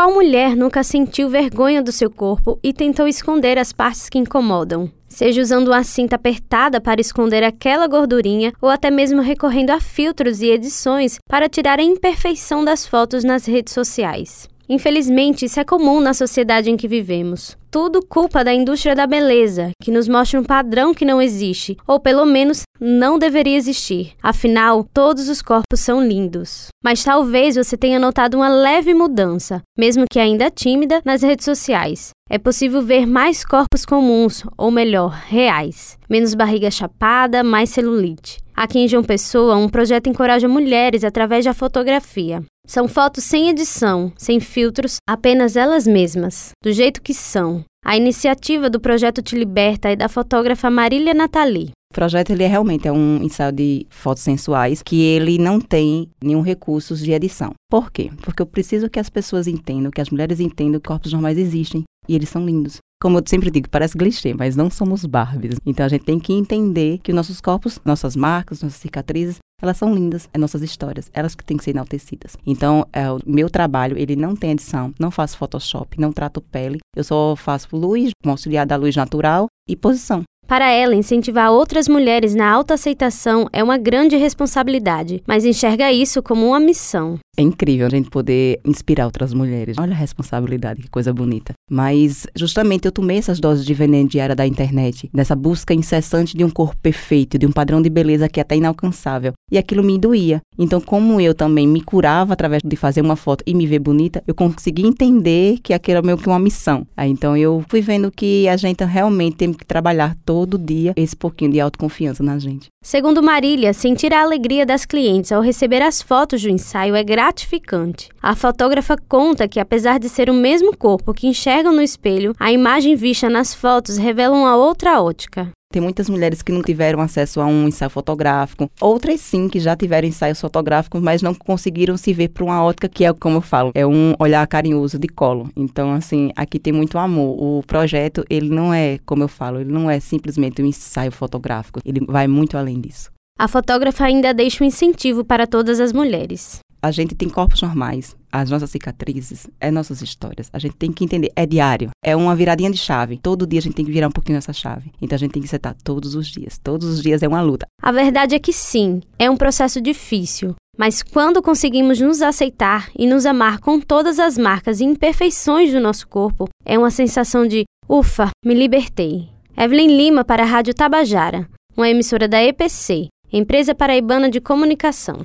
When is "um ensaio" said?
52.92-53.50, 127.46-127.88, 140.60-141.12